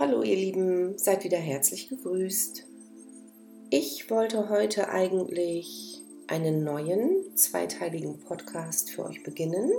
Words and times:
Hallo 0.00 0.22
ihr 0.22 0.36
Lieben, 0.36 0.96
seid 0.96 1.24
wieder 1.24 1.38
herzlich 1.38 1.88
gegrüßt. 1.88 2.64
Ich 3.70 4.08
wollte 4.08 4.48
heute 4.48 4.90
eigentlich 4.90 6.04
einen 6.28 6.62
neuen 6.62 7.34
zweiteiligen 7.34 8.20
Podcast 8.20 8.92
für 8.92 9.04
euch 9.04 9.24
beginnen. 9.24 9.72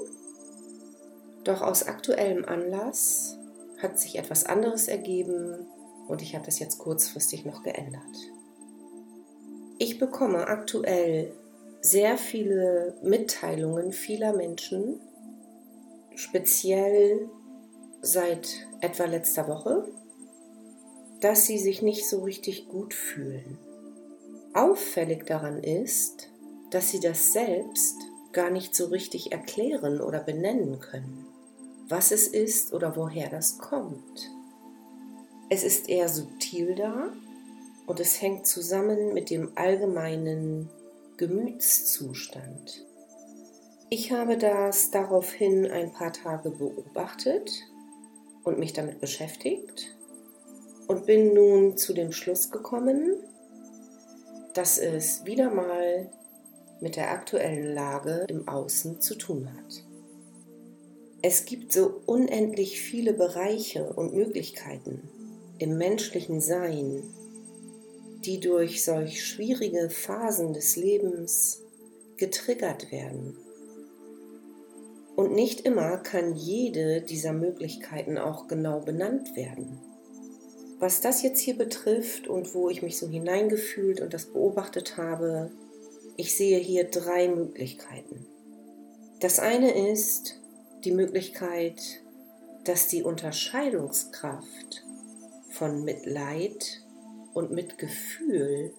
Doch 1.46 1.62
aus 1.62 1.84
aktuellem 1.84 2.44
Anlass 2.44 3.38
hat 3.82 3.98
sich 3.98 4.18
etwas 4.18 4.46
anderes 4.46 4.90
ergeben 4.90 5.66
und 6.10 6.22
ich 6.22 6.36
habe 6.36 6.46
das 6.46 6.60
jetzt 6.60 6.80
kurzfristig 6.80 7.46
noch 7.46 7.64
geändert. 7.64 8.02
Ich 9.78 10.00
bekomme 10.00 10.48
aktuell 10.48 11.32
sehr 11.80 12.18
viele 12.18 12.94
Mitteilungen 13.02 13.94
vieler 13.94 14.34
Menschen, 14.34 15.00
speziell 16.16 17.30
seit 18.02 18.68
etwa 18.82 19.06
letzter 19.06 19.48
Woche, 19.48 19.88
dass 21.22 21.46
sie 21.46 21.58
sich 21.58 21.82
nicht 21.82 22.08
so 22.08 22.24
richtig 22.24 22.70
gut 22.70 22.94
fühlen. 22.94 23.58
Auffällig 24.54 25.26
daran 25.26 25.64
ist, 25.64 26.30
dass 26.72 26.90
sie 26.90 27.00
das 27.00 27.34
selbst 27.34 27.96
gar 28.32 28.50
nicht 28.50 28.76
so 28.76 28.86
richtig 28.86 29.32
erklären 29.32 30.02
oder 30.02 30.20
benennen 30.20 30.80
können, 30.80 31.26
was 31.88 32.12
es 32.12 32.28
ist 32.28 32.74
oder 32.74 32.96
woher 32.96 33.30
das 33.30 33.58
kommt. 33.58 34.32
Es 35.50 35.64
ist 35.64 35.90
eher 35.90 36.10
subtil 36.10 36.76
da 36.76 37.12
und 37.88 38.00
es 38.00 38.22
hängt 38.22 38.46
zusammen 38.46 39.14
mit 39.14 39.30
dem 39.30 39.52
allgemeinen 39.56 40.70
Gemütszustand. 41.18 42.86
Ich 43.90 44.12
habe 44.12 44.38
das 44.38 44.92
daraufhin 44.92 45.70
ein 45.70 45.92
paar 45.92 46.14
Tage 46.14 46.52
beobachtet 46.52 47.52
und 48.44 48.60
mich 48.60 48.74
damit 48.74 49.02
beschäftigt 49.02 49.96
und 50.90 51.06
bin 51.06 51.36
nun 51.36 51.78
zu 51.78 51.94
dem 51.94 52.12
Schluss 52.12 52.50
gekommen, 52.50 53.14
dass 54.56 54.80
es 54.80 55.24
wieder 55.24 55.52
mal 55.52 56.10
mit 56.82 56.96
der 56.96 57.12
aktuellen 57.12 57.76
Lage 57.76 58.26
im 58.28 58.48
Außen 58.48 59.00
zu 59.00 59.14
tun 59.14 59.48
hat. 59.54 59.84
Es 61.22 61.46
gibt 61.46 61.72
so 61.72 62.02
unendlich 62.08 62.82
viele 62.82 63.14
Bereiche 63.14 63.94
und 63.94 64.16
Möglichkeiten 64.16 65.08
im 65.60 65.78
menschlichen 65.78 66.42
Sein, 66.42 67.04
die 68.26 68.40
durch 68.40 68.84
solch 68.84 69.24
schwierige 69.24 69.92
Phasen 69.92 70.54
des 70.54 70.76
Lebens 70.76 71.62
getriggert 72.18 72.92
werden. 72.92 73.38
Und 75.16 75.34
nicht 75.34 75.62
immer 75.62 75.98
kann 75.98 76.36
jede 76.36 77.02
dieser 77.02 77.34
Möglichkeiten 77.34 78.18
auch 78.18 78.48
genau 78.48 78.80
benannt 78.80 79.36
werden. 79.36 79.80
Was 80.80 81.02
das 81.02 81.22
jetzt 81.22 81.40
hier 81.42 81.58
betrifft 81.58 82.28
und 82.28 82.54
wo 82.56 82.70
ich 82.70 82.82
mich 82.82 82.98
so 82.98 83.08
hineingefühlt 83.08 84.00
und 84.00 84.14
das 84.14 84.28
beobachtet 84.28 84.96
habe, 84.96 85.52
ich 86.16 86.36
sehe 86.36 86.58
hier 86.58 86.86
drei 86.86 87.28
Möglichkeiten. 87.28 88.26
Das 89.20 89.40
eine 89.40 89.92
ist 89.92 90.40
die 90.86 90.92
Möglichkeit, 90.92 91.82
dass 92.64 92.88
die 92.88 93.04
Unterscheidungskraft 93.04 94.86
von 95.50 95.84
Mitleid 95.84 96.82
und 97.34 97.52
Mitgefühl 97.52 98.74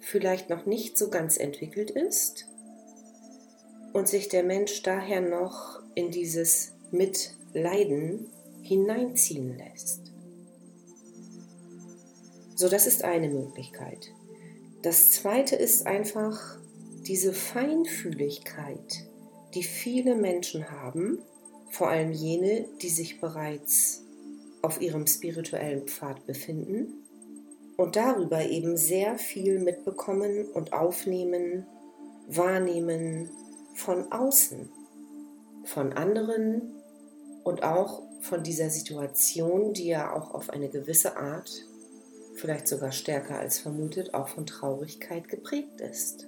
vielleicht 0.00 0.50
noch 0.50 0.66
nicht 0.66 0.98
so 0.98 1.08
ganz 1.08 1.38
entwickelt 1.38 1.90
ist 1.90 2.46
und 3.94 4.08
sich 4.08 4.28
der 4.28 4.42
Mensch 4.42 4.82
daher 4.82 5.22
noch 5.22 5.80
in 5.94 6.10
dieses 6.10 6.72
Mitleiden 6.90 8.30
hineinziehen 8.62 9.56
lässt. 9.56 10.11
So, 12.54 12.68
das 12.68 12.86
ist 12.86 13.04
eine 13.04 13.28
Möglichkeit. 13.28 14.12
Das 14.82 15.10
zweite 15.10 15.56
ist 15.56 15.86
einfach 15.86 16.58
diese 17.06 17.32
Feinfühligkeit, 17.32 19.06
die 19.54 19.62
viele 19.62 20.14
Menschen 20.14 20.70
haben, 20.70 21.18
vor 21.70 21.88
allem 21.88 22.12
jene, 22.12 22.66
die 22.80 22.88
sich 22.88 23.20
bereits 23.20 24.04
auf 24.60 24.80
ihrem 24.80 25.06
spirituellen 25.06 25.86
Pfad 25.86 26.26
befinden 26.26 27.04
und 27.76 27.96
darüber 27.96 28.44
eben 28.44 28.76
sehr 28.76 29.18
viel 29.18 29.58
mitbekommen 29.58 30.46
und 30.52 30.72
aufnehmen, 30.72 31.66
wahrnehmen 32.28 33.30
von 33.74 34.12
außen, 34.12 34.68
von 35.64 35.92
anderen 35.92 36.74
und 37.44 37.62
auch 37.62 38.02
von 38.20 38.42
dieser 38.42 38.70
Situation, 38.70 39.72
die 39.72 39.86
ja 39.86 40.14
auch 40.14 40.34
auf 40.34 40.50
eine 40.50 40.68
gewisse 40.68 41.16
Art 41.16 41.66
vielleicht 42.34 42.68
sogar 42.68 42.92
stärker 42.92 43.38
als 43.38 43.58
vermutet, 43.58 44.14
auch 44.14 44.28
von 44.28 44.46
Traurigkeit 44.46 45.28
geprägt 45.28 45.80
ist. 45.80 46.26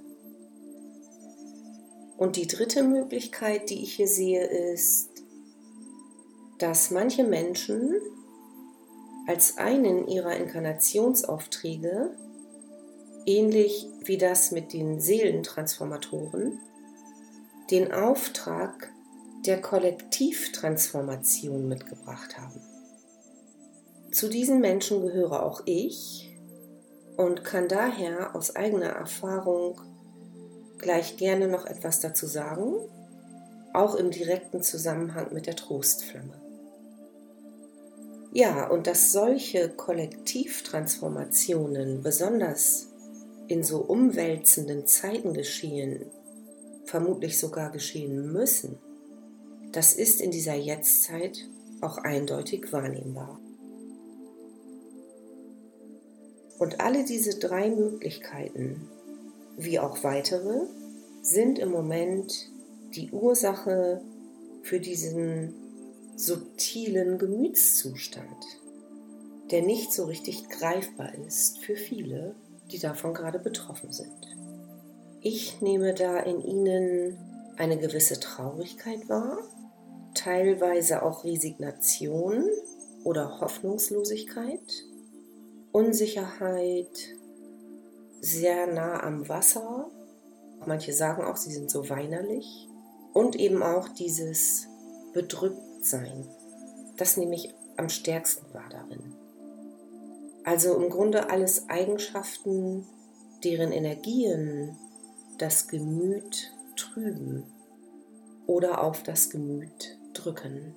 Und 2.17 2.37
die 2.37 2.47
dritte 2.47 2.83
Möglichkeit, 2.83 3.71
die 3.71 3.83
ich 3.83 3.95
hier 3.95 4.09
sehe, 4.09 4.45
ist, 4.45 5.11
dass 6.59 6.91
manche 6.91 7.25
Menschen 7.25 7.95
als 9.27 9.57
einen 9.59 10.07
ihrer 10.07 10.37
Inkarnationsaufträge, 10.37 12.15
ähnlich 13.27 13.89
wie 14.05 14.19
das 14.19 14.53
mit 14.53 14.73
den 14.73 15.01
Seelentransformatoren, 15.01 16.61
den 17.71 17.93
Auftrag 17.93 18.93
der 19.47 19.61
Kollektivtransformation 19.61 21.67
mitgebracht 21.67 22.39
haben. 22.39 22.61
Zu 24.15 24.29
diesen 24.29 24.61
Menschen 24.61 25.03
gehöre 25.03 25.43
auch 25.43 25.63
ich 25.65 26.33
und 27.17 27.43
kann 27.43 27.67
daher 27.67 28.37
aus 28.37 28.55
eigener 28.55 28.91
Erfahrung 28.91 29.81
gleich 30.79 31.17
gerne 31.17 31.49
noch 31.49 31.67
etwas 31.67 31.99
dazu 31.99 32.29
sagen, 32.29 32.77
auch 33.73 33.97
im 33.97 34.13
direkten 34.13 34.63
Zusammenhang 34.63 35.35
mit 35.35 35.49
der 35.49 35.57
Trostflamme. 35.57 36.41
Ja, 38.33 38.69
und 38.69 38.87
dass 38.87 39.11
solche 39.11 39.69
Kollektivtransformationen 39.69 42.05
besonders 42.05 42.91
in 43.49 43.65
so 43.65 43.79
umwälzenden 43.79 44.87
Zeiten 44.87 45.35
geschehen, 45.35 46.07
vermutlich 46.85 47.41
sogar 47.41 47.73
geschehen 47.73 48.33
müssen, 48.33 48.79
das 49.73 49.93
ist 49.93 50.21
in 50.21 50.31
dieser 50.31 50.55
Jetztzeit 50.55 51.49
auch 51.81 51.99
eindeutig 51.99 52.73
wahrnehmbar. 52.73 53.41
Und 56.59 56.81
alle 56.81 57.05
diese 57.05 57.39
drei 57.39 57.71
Möglichkeiten, 57.71 58.89
wie 59.57 59.79
auch 59.79 60.03
weitere, 60.05 60.67
sind 61.23 61.59
im 61.59 61.71
Moment 61.71 62.51
die 62.95 63.11
Ursache 63.11 64.01
für 64.63 64.81
diesen 64.81 65.55
subtilen 66.17 67.19
Gemütszustand, 67.19 68.45
der 69.51 69.63
nicht 69.63 69.93
so 69.93 70.05
richtig 70.05 70.49
greifbar 70.49 71.13
ist 71.27 71.59
für 71.59 71.77
viele, 71.77 72.35
die 72.71 72.79
davon 72.79 73.15
gerade 73.15 73.39
betroffen 73.39 73.93
sind. 73.93 74.37
Ich 75.21 75.61
nehme 75.61 75.95
da 75.95 76.21
in 76.21 76.41
ihnen 76.41 77.19
eine 77.57 77.79
gewisse 77.79 78.21
Traurigkeit 78.21 79.09
wahr, 79.09 79.39
teilweise 80.15 81.03
auch 81.03 81.25
Resignation 81.25 82.45
oder 83.05 83.41
Hoffnungslosigkeit 83.41 84.85
Unsicherheit, 85.75 87.17
sehr 88.21 88.69
nah 88.69 89.03
am 89.03 89.29
Wasser. 89.29 89.91
Manche 90.65 90.93
sagen 90.93 91.25
auch, 91.25 91.37
sie 91.37 91.53
sind 91.53 91.69
so 91.69 91.91
weinerlich. 91.91 92.69
Und 93.13 93.35
eben 93.35 93.61
auch 93.61 93.89
dieses 93.89 94.69
Bedrücktsein. 95.15 96.29
Das 96.97 97.17
nehme 97.17 97.35
ich 97.35 97.53
am 97.77 97.89
stärksten 97.89 98.47
wahr 98.55 98.69
darin. 98.71 99.17
Also 100.45 100.77
im 100.77 100.91
Grunde 100.91 101.29
alles 101.29 101.69
Eigenschaften, 101.69 102.87
deren 103.43 103.73
Energien 103.73 104.79
das 105.39 105.67
Gemüt 105.67 106.53
trüben 106.77 107.43
oder 108.47 108.81
auf 108.81 109.03
das 109.03 109.29
Gemüt 109.29 109.99
drücken. 110.13 110.77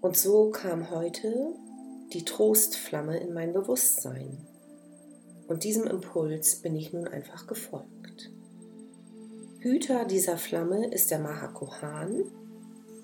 Und 0.00 0.16
so 0.16 0.50
kam 0.50 0.90
heute 0.90 1.54
die 2.12 2.24
Trostflamme 2.24 3.18
in 3.18 3.34
mein 3.34 3.52
Bewusstsein. 3.52 4.46
Und 5.46 5.64
diesem 5.64 5.86
Impuls 5.86 6.56
bin 6.56 6.76
ich 6.76 6.92
nun 6.92 7.06
einfach 7.08 7.46
gefolgt. 7.46 8.30
Hüter 9.60 10.04
dieser 10.04 10.38
Flamme 10.38 10.86
ist 10.92 11.10
der 11.10 11.18
Mahakohan. 11.18 12.24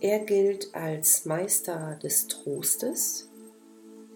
Er 0.01 0.21
gilt 0.21 0.75
als 0.75 1.25
Meister 1.25 1.99
des 2.03 2.29
Trostes 2.29 3.29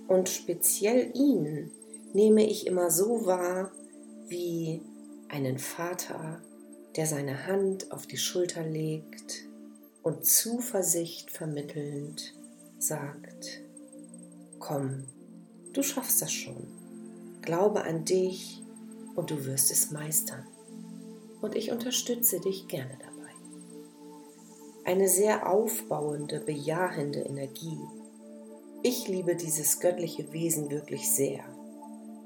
und 0.06 0.29
speziell 0.29 1.11
ihn 1.14 1.70
nehme 2.12 2.44
ich 2.46 2.67
immer 2.67 2.91
so 2.91 3.26
wahr 3.26 3.73
wie 4.29 4.82
einen 5.29 5.58
Vater, 5.58 6.41
der 6.96 7.06
seine 7.06 7.46
Hand 7.46 7.93
auf 7.93 8.06
die 8.06 8.17
Schulter 8.17 8.62
legt 8.62 9.46
und 10.02 10.25
Zuversicht 10.25 11.31
vermittelnd 11.31 12.34
sagt, 12.79 13.62
Komm, 14.69 15.05
Du 15.73 15.82
schaffst 15.82 16.20
das 16.20 16.31
schon. 16.31 16.67
Glaube 17.41 17.85
an 17.85 18.05
dich 18.05 18.62
und 19.15 19.31
du 19.31 19.47
wirst 19.47 19.70
es 19.70 19.91
meistern. 19.93 20.47
Und 21.41 21.55
ich 21.55 21.70
unterstütze 21.70 22.38
dich 22.38 22.69
gerne 22.69 22.99
dabei. 22.99 23.32
Eine 24.85 25.09
sehr 25.09 25.50
aufbauende, 25.50 26.41
bejahende 26.41 27.20
Energie. 27.20 27.81
Ich 28.82 29.09
liebe 29.09 29.37
dieses 29.37 29.81
göttliche 29.81 30.35
Wesen 30.35 30.70
wirklich 30.70 31.11
sehr. 31.11 31.44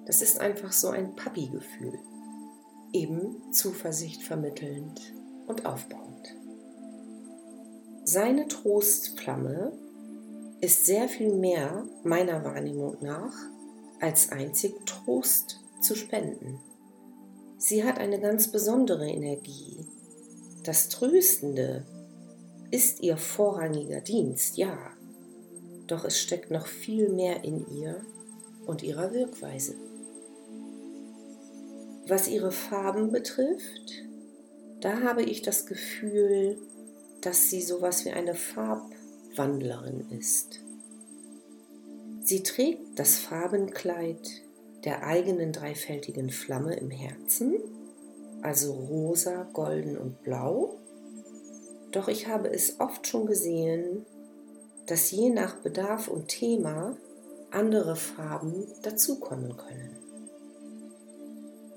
Das 0.06 0.21
ist 0.21 0.41
einfach 0.41 0.73
so 0.73 0.89
ein 0.89 1.15
Papi-Gefühl. 1.15 1.97
Eben 2.93 3.53
Zuversicht 3.53 4.21
vermittelnd 4.21 5.00
und 5.47 5.65
aufbauend. 5.65 6.35
Seine 8.03 8.49
Trostflamme 8.49 9.79
ist 10.62 10.87
sehr 10.87 11.09
viel 11.09 11.35
mehr, 11.35 11.85
meiner 12.05 12.44
Wahrnehmung 12.44 12.97
nach, 13.00 13.35
als 14.00 14.31
einzig 14.31 14.75
Trost 14.87 15.61
zu 15.81 15.97
spenden. 15.97 16.61
Sie 17.59 17.85
hat 17.85 17.99
eine 17.99 18.20
ganz 18.20 18.50
besondere 18.53 19.09
Energie. 19.09 19.85
Das 20.62 20.88
Tröstende 20.88 21.85
ist 22.70 23.00
ihr 23.00 23.17
vorrangiger 23.17 24.00
Dienst, 24.00 24.56
ja, 24.56 24.79
doch 25.88 26.05
es 26.05 26.20
steckt 26.20 26.53
noch 26.53 26.69
viel 26.69 27.08
mehr 27.08 27.43
in 27.43 27.67
ihr 27.76 28.00
und 28.65 28.85
ihrer 28.85 29.12
Wirkweise. 29.12 29.75
Was 32.06 32.29
ihre 32.29 32.53
Farben 32.53 33.11
betrifft, 33.11 34.05
da 34.81 35.00
habe 35.00 35.25
ich 35.25 35.43
das 35.43 35.67
Gefühl, 35.67 36.56
dass 37.20 37.50
sie 37.50 37.62
sowas 37.62 38.05
wie 38.05 38.11
eine 38.11 38.35
Farbwandlerin 39.32 40.06
ist. 40.11 40.61
Sie 42.23 42.43
trägt 42.43 42.99
das 42.99 43.19
Farbenkleid 43.19 44.43
der 44.84 45.05
eigenen 45.05 45.52
dreifältigen 45.52 46.31
Flamme 46.31 46.75
im 46.76 46.90
Herzen, 46.90 47.56
also 48.43 48.73
rosa, 48.73 49.49
golden 49.52 49.96
und 49.96 50.23
blau. 50.23 50.76
Doch 51.93 52.08
ich 52.08 52.26
habe 52.26 52.52
es 52.52 52.81
oft 52.81 53.06
schon 53.06 53.26
gesehen, 53.26 54.05
dass 54.87 55.11
je 55.11 55.31
nach 55.31 55.56
Bedarf 55.61 56.08
und 56.08 56.29
Thema 56.29 56.96
andere 57.50 57.96
Farben 57.96 58.67
dazukommen 58.82 59.56
können. 59.56 59.96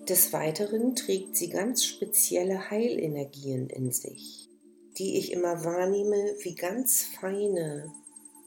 Des 0.10 0.34
Weiteren 0.34 0.96
trägt 0.96 1.36
sie 1.36 1.50
ganz 1.50 1.84
spezielle 1.84 2.70
Heilenergien 2.70 3.70
in 3.70 3.92
sich, 3.92 4.50
die 4.98 5.18
ich 5.18 5.32
immer 5.32 5.64
wahrnehme 5.64 6.36
wie 6.42 6.56
ganz 6.56 7.04
feine, 7.04 7.92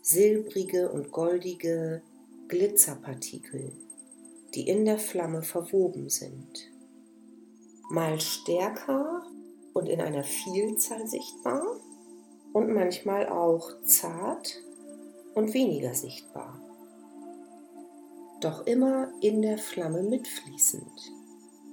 silbrige 0.02 0.90
und 0.90 1.12
goldige 1.12 2.02
Glitzerpartikel 2.48 3.72
die 4.54 4.68
in 4.68 4.84
der 4.84 4.98
Flamme 4.98 5.42
verwoben 5.42 6.08
sind. 6.08 6.70
Mal 7.90 8.20
stärker 8.20 9.22
und 9.72 9.88
in 9.88 10.00
einer 10.00 10.24
Vielzahl 10.24 11.06
sichtbar 11.06 11.64
und 12.52 12.72
manchmal 12.72 13.28
auch 13.28 13.70
zart 13.84 14.62
und 15.34 15.54
weniger 15.54 15.94
sichtbar. 15.94 16.60
Doch 18.40 18.66
immer 18.66 19.12
in 19.20 19.42
der 19.42 19.58
Flamme 19.58 20.02
mitfließend, 20.02 21.12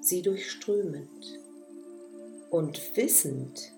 sie 0.02 0.22
durchströmend 0.22 1.40
und 2.50 2.96
wissend, 2.96 3.74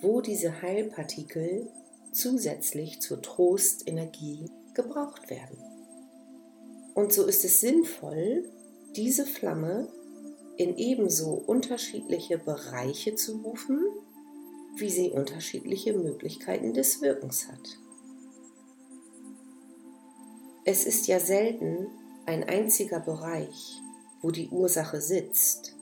wo 0.00 0.20
diese 0.20 0.62
Heilpartikel 0.62 1.68
zusätzlich 2.12 3.00
zur 3.00 3.20
Trostenergie 3.22 4.50
gebraucht 4.74 5.30
werden. 5.30 5.58
Und 6.94 7.12
so 7.12 7.26
ist 7.26 7.44
es 7.44 7.60
sinnvoll, 7.60 8.48
diese 8.96 9.26
Flamme 9.26 9.88
in 10.56 10.76
ebenso 10.76 11.34
unterschiedliche 11.34 12.38
Bereiche 12.38 13.14
zu 13.14 13.38
rufen, 13.42 13.80
wie 14.76 14.90
sie 14.90 15.10
unterschiedliche 15.10 15.92
Möglichkeiten 15.92 16.74
des 16.74 17.00
Wirkens 17.00 17.48
hat. 17.48 17.78
Es 20.64 20.84
ist 20.84 21.06
ja 21.06 21.20
selten 21.20 21.86
ein 22.26 22.44
einziger 22.44 23.00
Bereich, 23.00 23.80
wo 24.20 24.30
die 24.30 24.48
Ursache 24.48 25.00
sitzt. 25.00 25.76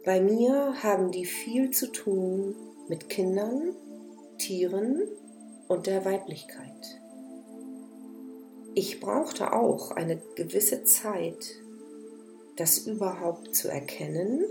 Bei 0.04 0.20
mir 0.20 0.82
haben 0.82 1.10
die 1.10 1.26
viel 1.26 1.70
zu 1.70 1.90
tun 1.92 2.54
mit 2.88 3.08
Kindern, 3.08 3.74
Tieren 4.38 5.02
und 5.66 5.86
der 5.86 6.04
Weiblichkeit. 6.04 7.00
Ich 8.74 9.00
brauchte 9.00 9.52
auch 9.52 9.90
eine 9.90 10.20
gewisse 10.36 10.84
Zeit, 10.84 11.56
das 12.56 12.78
überhaupt 12.78 13.54
zu 13.54 13.68
erkennen 13.68 14.44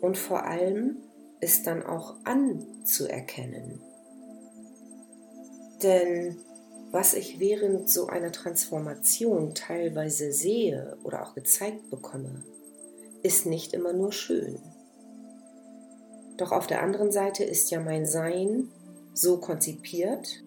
und 0.00 0.16
vor 0.16 0.44
allem 0.44 0.98
es 1.40 1.62
dann 1.62 1.82
auch 1.82 2.16
anzuerkennen. 2.24 3.80
Denn 5.82 6.36
was 6.90 7.14
ich 7.14 7.40
während 7.40 7.90
so 7.90 8.06
einer 8.06 8.30
Transformation 8.30 9.54
teilweise 9.54 10.32
sehe 10.32 10.96
oder 11.02 11.26
auch 11.26 11.34
gezeigt 11.34 11.90
bekomme, 11.90 12.44
ist 13.24 13.46
nicht 13.46 13.72
immer 13.72 13.92
nur 13.92 14.12
schön. 14.12 14.60
Doch 16.36 16.52
auf 16.52 16.68
der 16.68 16.82
anderen 16.82 17.10
Seite 17.10 17.42
ist 17.42 17.72
ja 17.72 17.80
mein 17.80 18.06
Sein 18.06 18.68
so 19.12 19.38
konzipiert 19.38 20.44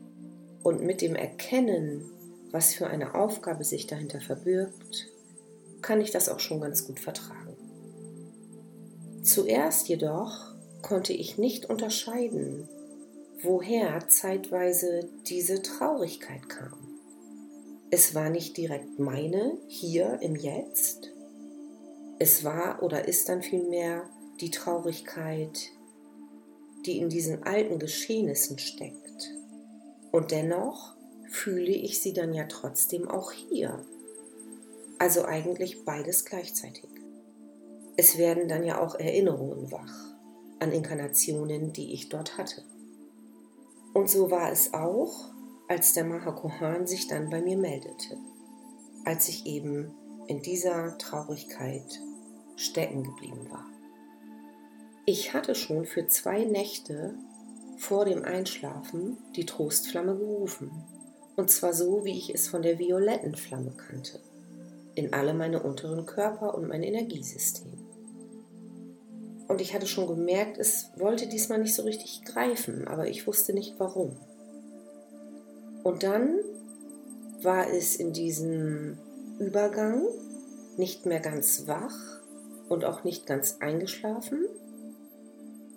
und 0.64 0.82
mit 0.82 1.02
dem 1.02 1.16
Erkennen 1.16 2.10
was 2.52 2.74
für 2.74 2.88
eine 2.88 3.16
Aufgabe 3.16 3.64
sich 3.64 3.88
dahinter 3.88 4.22
verbirgt, 4.22 5.08
kann 5.82 6.02
ich 6.02 6.12
das 6.12 6.30
auch 6.30 6.40
schon 6.40 6.62
ganz 6.62 6.86
gut 6.88 7.00
vertragen. 7.00 7.56
Zuerst 9.24 9.90
jedoch 9.90 10.54
konnte 10.82 11.14
ich 11.14 11.38
nicht 11.38 11.70
unterscheiden, 11.70 12.68
woher 13.44 14.08
zeitweise 14.08 15.10
diese 15.28 15.62
Traurigkeit 15.62 16.48
kam. 16.50 16.80
Es 17.90 18.16
war 18.16 18.30
nicht 18.30 18.58
direkt 18.58 19.00
meine 19.00 19.58
hier 19.68 20.20
im 20.22 20.36
Jetzt. 20.36 21.12
Es 22.20 22.44
war 22.44 22.82
oder 22.82 23.08
ist 23.08 23.30
dann 23.30 23.42
vielmehr 23.42 24.10
die 24.40 24.52
Traurigkeit, 24.52 25.72
die 26.86 26.98
in 26.98 27.10
diesen 27.10 27.44
alten 27.44 27.80
Geschehnissen 27.80 28.58
steckt. 28.58 29.34
Und 30.12 30.32
dennoch 30.32 30.96
fühle 31.30 31.72
ich 31.72 32.02
sie 32.02 32.14
dann 32.14 32.34
ja 32.34 32.46
trotzdem 32.46 33.08
auch 33.08 33.32
hier. 33.32 33.86
Also 34.98 35.26
eigentlich 35.26 35.86
beides 35.86 36.26
gleichzeitig. 36.26 36.90
Es 37.98 38.18
werden 38.18 38.48
dann 38.48 38.64
ja 38.64 38.82
auch 38.82 38.96
Erinnerungen 38.96 39.72
wach 39.72 40.16
an 40.60 40.72
Inkarnationen, 40.72 41.74
die 41.74 41.94
ich 41.94 42.10
dort 42.10 42.38
hatte. 42.38 42.64
Und 43.94 44.10
so 44.10 44.32
war 44.32 44.52
es 44.52 44.74
auch, 44.74 45.30
als 45.68 45.94
der 45.94 46.06
Mahakohan 46.06 46.88
sich 46.88 47.08
dann 47.08 47.30
bei 47.30 47.42
mir 47.42 47.58
meldete, 47.58 48.18
als 49.06 49.28
ich 49.28 49.46
eben 49.46 49.94
in 50.28 50.42
dieser 50.42 50.98
Traurigkeit 50.98 52.02
stecken 52.58 53.04
geblieben 53.04 53.50
war. 53.50 53.66
Ich 55.06 55.34
hatte 55.34 55.56
schon 55.56 55.86
für 55.86 56.08
zwei 56.08 56.44
Nächte 56.44 57.14
vor 57.78 58.04
dem 58.04 58.26
Einschlafen 58.26 59.18
die 59.38 59.46
Trostflamme 59.46 60.18
gerufen 60.18 60.84
und 61.38 61.52
zwar 61.52 61.74
so, 61.74 62.04
wie 62.04 62.18
ich 62.18 62.34
es 62.34 62.50
von 62.50 62.64
der 62.64 62.80
violetten 62.80 63.36
Flamme 63.36 63.72
kannte. 63.72 64.20
In 64.96 65.14
alle 65.14 65.36
meine 65.36 65.62
unteren 65.62 66.06
Körper 66.08 66.56
und 66.56 66.68
mein 66.68 66.82
Energiesystem. 66.82 67.72
Und 69.48 69.62
ich 69.62 69.74
hatte 69.74 69.88
schon 69.88 70.08
gemerkt, 70.08 70.58
es 70.58 70.90
wollte 70.98 71.28
diesmal 71.28 71.60
nicht 71.60 71.76
so 71.76 71.84
richtig 71.84 72.26
greifen, 72.26 72.88
aber 72.88 73.08
ich 73.08 73.28
wusste 73.28 73.54
nicht 73.54 73.76
warum. 73.78 74.18
Und 75.84 76.04
dann 76.04 76.40
war 77.44 77.72
es 77.72 77.96
in 77.96 78.12
diesem 78.14 78.98
Übergang 79.40 80.06
nicht 80.76 81.06
mehr 81.06 81.20
ganz 81.20 81.68
wach 81.68 82.18
und 82.70 82.86
auch 82.86 83.04
nicht 83.04 83.26
ganz 83.26 83.58
eingeschlafen, 83.60 84.46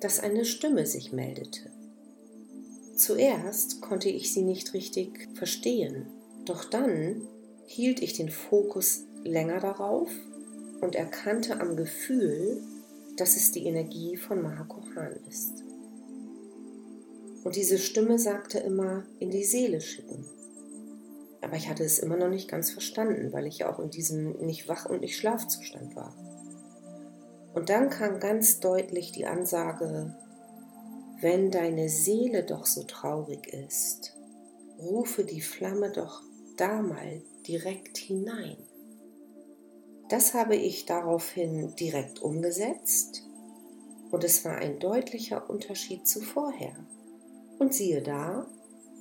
dass 0.01 0.21
eine 0.21 0.45
Stimme 0.45 0.87
sich 0.87 1.13
meldete. 1.13 1.71
Zuerst 2.97 3.81
konnte 3.81 4.09
ich 4.09 4.33
sie 4.33 4.43
nicht 4.43 4.75
richtig 4.75 5.29
verstehen, 5.35 6.07
Doch 6.47 6.65
dann 6.65 7.23
hielt 7.67 8.03
ich 8.03 8.15
den 8.15 8.31
Fokus 8.31 9.05
länger 9.23 9.61
darauf 9.61 10.11
und 10.81 10.97
erkannte 10.97 11.61
am 11.61 11.77
Gefühl, 11.77 12.61
dass 13.17 13.37
es 13.37 13.53
die 13.53 13.67
Energie 13.67 14.17
von 14.17 14.43
Mahakohan 14.43 15.15
ist. 15.29 15.63
Und 17.45 17.57
diese 17.57 17.79
Stimme 17.79 18.19
sagte 18.19 18.59
immer, 18.59 19.05
in 19.19 19.31
die 19.31 19.45
Seele 19.45 19.81
schicken. 19.81 20.25
Aber 21.41 21.57
ich 21.57 21.69
hatte 21.69 21.85
es 21.85 21.99
immer 21.99 22.17
noch 22.17 22.29
nicht 22.29 22.49
ganz 22.49 22.71
verstanden, 22.71 23.33
weil 23.33 23.47
ich 23.47 23.59
ja 23.59 23.73
auch 23.73 23.79
in 23.79 23.91
diesem 23.91 24.33
nicht 24.45 24.69
Wach- 24.69 24.87
und 24.87 25.01
nicht 25.01 25.17
Schlafzustand 25.17 25.97
war. 25.97 26.15
Und 27.55 27.69
dann 27.69 27.91
kam 27.91 28.21
ganz 28.21 28.61
deutlich 28.61 29.13
die 29.13 29.27
Ansage, 29.27 30.15
wenn 31.21 31.51
deine 31.51 31.89
Seele 31.89 32.45
doch 32.45 32.65
so 32.65 32.85
traurig 32.85 33.53
ist, 33.53 34.17
rufe 34.79 35.25
die 35.25 35.41
Flamme 35.41 35.91
doch 35.91 36.23
da 36.57 36.81
mal 36.81 37.23
direkt 37.47 37.99
hinein. 37.99 38.57
Das 40.09 40.35
habe 40.35 40.57
ich 40.57 40.87
daraufhin 40.87 41.75
direkt 41.77 42.21
umgesetzt 42.21 43.23
und 44.11 44.25
es 44.25 44.45
war 44.45 44.57
ein 44.57 44.79
deutlicher 44.79 45.49
Unterschied 45.51 46.07
zu 46.07 46.21
vorher. 46.21 46.75
Und 47.59 47.75
siehe 47.75 48.03
da, 48.03 48.47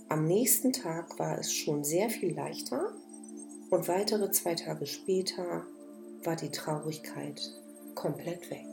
am 0.10 0.26
nächsten 0.26 0.74
Tag 0.74 1.18
war 1.20 1.40
es 1.40 1.54
schon 1.54 1.84
sehr 1.84 2.10
viel 2.10 2.36
leichter 2.36 2.94
und 3.70 3.88
weitere 3.88 4.32
zwei 4.32 4.56
Tage 4.56 4.86
später 4.86 5.66
war 6.24 6.36
die 6.36 6.50
Traurigkeit 6.50 7.59
komplett 8.00 8.50
weg. 8.50 8.66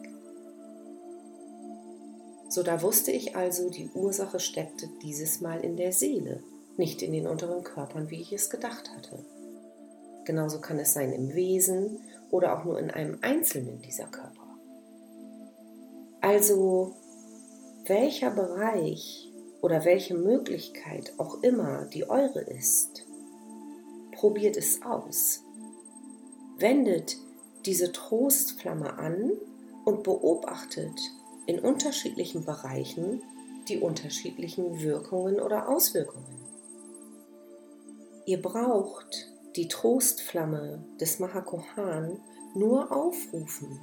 So 2.49 2.63
da 2.63 2.81
wusste 2.81 3.11
ich 3.11 3.35
also, 3.35 3.71
die 3.71 3.91
Ursache 3.93 4.39
steckte 4.39 4.89
dieses 5.03 5.41
Mal 5.41 5.61
in 5.65 5.77
der 5.77 5.93
Seele, 5.93 6.45
nicht 6.77 7.03
in 7.03 7.13
den 7.13 7.27
unteren 7.27 7.65
Körpern, 7.65 8.09
wie 8.09 8.21
ich 8.21 8.33
es 8.33 8.51
gedacht 8.51 8.89
hatte. 8.95 9.25
Genauso 10.25 10.61
kann 10.61 10.79
es 10.79 10.93
sein 10.93 11.13
im 11.13 11.35
Wesen 11.35 11.99
oder 12.31 12.57
auch 12.57 12.65
nur 12.65 12.79
in 12.79 12.91
einem 12.91 13.19
einzelnen 13.23 13.81
dieser 13.83 14.07
Körper. 14.07 14.47
Also, 16.21 16.95
welcher 17.85 18.31
Bereich 18.31 19.29
oder 19.61 19.85
welche 19.85 20.15
Möglichkeit 20.15 21.15
auch 21.19 21.43
immer 21.43 21.87
die 21.87 22.09
eure 22.09 22.41
ist, 22.41 23.05
probiert 24.13 24.57
es 24.57 24.83
aus. 24.83 25.43
Wendet 26.59 27.17
diese 27.67 27.93
Trostflamme 27.93 28.99
an 28.99 29.33
und 29.85 30.03
beobachtet 30.03 30.99
in 31.47 31.59
unterschiedlichen 31.59 32.45
Bereichen 32.45 33.23
die 33.69 33.79
unterschiedlichen 33.79 34.81
Wirkungen 34.81 35.41
oder 35.41 35.69
Auswirkungen. 35.69 36.41
Ihr 38.25 38.41
braucht 38.41 39.33
die 39.57 39.69
Trostflamme 39.69 40.85
des 41.01 41.19
Mahakohan 41.19 42.19
nur 42.55 42.93
aufrufen 42.93 43.79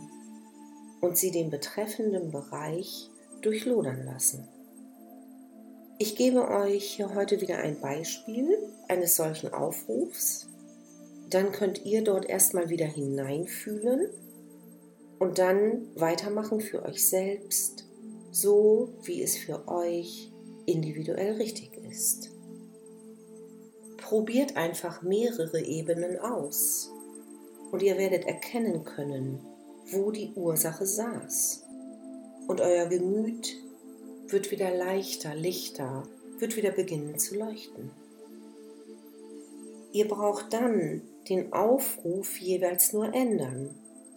und 1.02 1.18
sie 1.18 1.32
den 1.32 1.50
betreffenden 1.50 2.32
Bereich 2.32 3.10
durchlodern 3.42 4.06
lassen. 4.06 4.48
Ich 6.00 6.16
gebe 6.16 6.50
euch 6.50 6.96
hier 6.96 7.14
heute 7.14 7.40
wieder 7.42 7.58
ein 7.58 7.80
Beispiel 7.80 8.58
eines 8.88 9.16
solchen 9.16 9.54
Aufrufs. 9.54 10.48
Dann 11.34 11.52
könnt 11.52 11.84
ihr 11.84 12.04
dort 12.04 12.30
erstmal 12.30 12.70
wieder 12.70 12.86
hineinfühlen 12.86 14.08
und 15.18 15.40
dann 15.40 15.88
weitermachen 15.96 16.62
für 16.62 16.84
euch 16.84 17.08
selbst, 17.08 17.86
so 18.30 18.94
wie 19.02 19.24
es 19.24 19.36
für 19.36 19.68
euch 19.68 20.32
individuell 20.68 21.38
richtig 21.38 21.72
ist. 21.90 22.30
Probiert 23.98 24.58
einfach 24.58 25.02
mehrere 25.02 25.60
Ebenen 25.60 26.20
aus 26.20 26.92
und 27.72 27.82
ihr 27.82 27.98
werdet 27.98 28.26
erkennen 28.26 28.84
können, 28.84 29.40
wo 29.88 30.12
die 30.12 30.34
Ursache 30.36 30.86
saß. 30.86 31.64
Und 32.48 32.62
euer 32.62 32.86
Gemüt 32.86 33.58
wird 34.28 34.52
wieder 34.52 34.70
leichter, 34.70 35.34
lichter, 35.34 36.04
wird 36.38 36.56
wieder 36.56 36.72
beginnen 36.72 37.18
zu 37.18 37.36
leuchten. 37.40 37.90
Ihr 39.94 40.08
braucht 40.08 40.54
dann 40.54 41.02
den 41.30 41.54
Aufruf 41.54 42.40
jeweils 42.40 42.94
nur 42.94 43.14
ändern, 43.14 43.76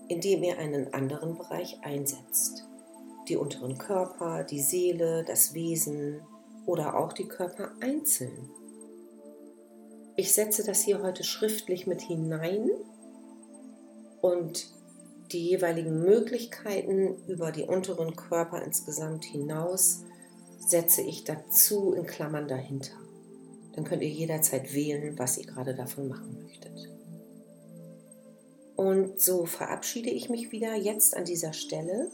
indem 0.09 0.43
ihr 0.43 0.59
einen 0.59 0.93
anderen 0.93 1.37
Bereich 1.37 1.79
einsetzt. 1.83 2.67
Die 3.29 3.37
unteren 3.37 3.79
Körper, 3.79 4.45
die 4.45 4.61
Seele, 4.61 5.25
das 5.25 5.55
Wesen 5.55 6.21
oder 6.65 6.97
auch 6.97 7.13
die 7.13 7.29
Körper 7.29 7.73
einzeln. 7.81 8.51
Ich 10.17 10.33
setze 10.33 10.65
das 10.65 10.81
hier 10.83 11.03
heute 11.03 11.25
schriftlich 11.25 11.87
mit 11.87 12.01
hinein 12.01 12.71
und 14.21 14.69
die 15.33 15.49
jeweiligen 15.49 16.01
Möglichkeiten 16.01 17.17
über 17.27 17.51
die 17.51 17.65
unteren 17.65 18.15
Körper 18.17 18.63
insgesamt 18.63 19.25
hinaus 19.25 20.05
setze 20.59 21.03
ich 21.03 21.25
dazu 21.25 21.93
in 21.93 22.07
Klammern 22.07 22.49
dahinter. 22.49 22.93
Dann 23.75 23.85
könnt 23.85 24.03
ihr 24.03 24.09
jederzeit 24.09 24.73
wählen, 24.73 25.19
was 25.19 25.37
ihr 25.37 25.47
gerade 25.47 25.75
davon 25.75 26.09
machen 26.09 26.43
möchtet. 26.43 26.96
Und 28.77 29.21
so 29.21 29.47
verabschiede 29.47 30.11
ich 30.11 30.29
mich 30.29 30.53
wieder 30.53 30.75
jetzt 30.75 31.17
an 31.17 31.25
dieser 31.25 31.53
Stelle, 31.53 32.11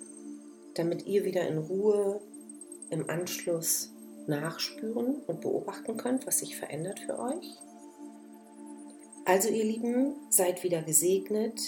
damit 0.74 1.06
ihr 1.06 1.24
wieder 1.24 1.46
in 1.48 1.58
Ruhe 1.58 2.20
im 2.90 3.10
Anschluss 3.10 3.90
nachspüren 4.26 5.16
und 5.26 5.40
beobachten 5.40 5.96
könnt, 5.96 6.26
was 6.26 6.38
sich 6.38 6.56
verändert 6.56 7.00
für 7.00 7.18
euch. 7.18 7.58
Also 9.24 9.48
ihr 9.48 9.64
Lieben, 9.64 10.14
seid 10.30 10.62
wieder 10.62 10.82
gesegnet 10.82 11.60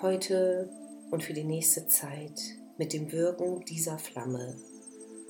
heute 0.00 0.68
und 1.10 1.22
für 1.22 1.32
die 1.32 1.44
nächste 1.44 1.86
Zeit 1.86 2.40
mit 2.76 2.92
dem 2.92 3.12
Wirken 3.12 3.64
dieser 3.64 3.98
Flamme 3.98 4.56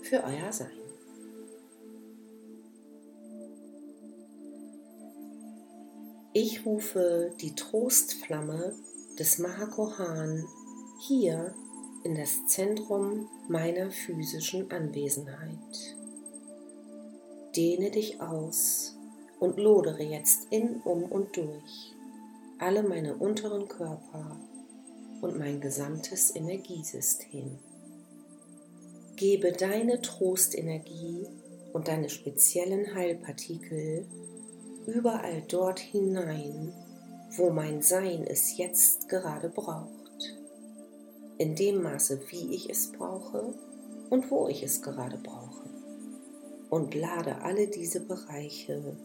für 0.02 0.24
euer 0.24 0.52
Sein. 0.52 0.81
Ich 6.34 6.64
rufe 6.64 7.34
die 7.42 7.54
Trostflamme 7.54 8.74
des 9.18 9.38
Mahakohan 9.38 10.46
hier 11.06 11.54
in 12.04 12.14
das 12.14 12.46
Zentrum 12.46 13.28
meiner 13.48 13.90
physischen 13.90 14.70
Anwesenheit. 14.70 15.58
Dehne 17.54 17.90
dich 17.90 18.22
aus 18.22 18.96
und 19.40 19.58
lodere 19.58 20.02
jetzt 20.02 20.46
in, 20.48 20.80
um 20.84 21.04
und 21.04 21.36
durch 21.36 21.94
alle 22.58 22.82
meine 22.82 23.16
unteren 23.16 23.68
Körper 23.68 24.40
und 25.20 25.38
mein 25.38 25.60
gesamtes 25.60 26.34
Energiesystem. 26.34 27.58
Gebe 29.16 29.52
deine 29.52 30.00
Trostenergie 30.00 31.26
und 31.74 31.88
deine 31.88 32.08
speziellen 32.08 32.94
Heilpartikel 32.94 34.06
überall 34.86 35.42
dort 35.48 35.80
hinein, 35.80 36.72
wo 37.36 37.50
mein 37.50 37.82
Sein 37.82 38.24
es 38.26 38.56
jetzt 38.56 39.08
gerade 39.08 39.48
braucht. 39.48 40.36
In 41.38 41.54
dem 41.56 41.82
Maße, 41.82 42.20
wie 42.30 42.54
ich 42.54 42.68
es 42.68 42.92
brauche 42.92 43.54
und 44.10 44.30
wo 44.30 44.48
ich 44.48 44.62
es 44.62 44.82
gerade 44.82 45.18
brauche. 45.18 45.68
Und 46.68 46.94
lade 46.94 47.42
alle 47.42 47.68
diese 47.68 48.00
Bereiche 48.00 48.96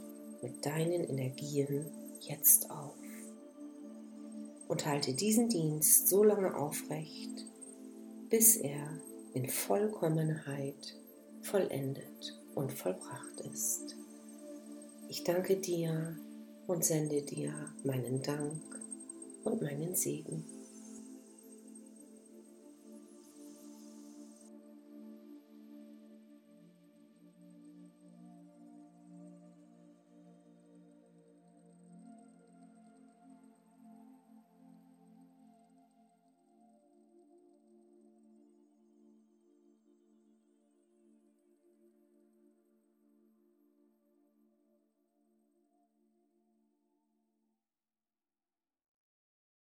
mit 0.41 0.65
deinen 0.65 1.03
Energien 1.03 1.86
jetzt 2.22 2.69
auf. 2.69 2.93
Und 4.67 4.86
halte 4.86 5.13
diesen 5.13 5.50
Dienst 5.50 6.10
so 6.10 6.24
lange 6.24 6.55
aufrecht, 6.55 7.46
bis 8.29 8.57
er 8.57 9.00
in 9.34 9.50
Vollkommenheit 9.50 10.96
vollendet 11.41 12.38
und 12.55 12.74
vollbracht 12.74 13.39
ist. 13.53 13.96
Ich 15.10 15.24
danke 15.24 15.56
dir 15.56 16.18
und 16.68 16.84
sende 16.84 17.22
dir 17.22 17.54
meinen 17.84 18.22
Dank 18.22 18.62
und 19.46 19.62
meinen 19.62 19.96
Segen. 19.96 20.44